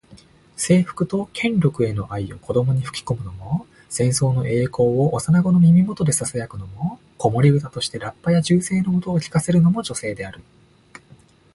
[0.57, 10.41] 征服と権力への愛を子どもに吹き込むのも、戦争の栄光を幼子の耳元でささやくのも、子守唄としてラッパや銃声の音を聞かせるのも女性である。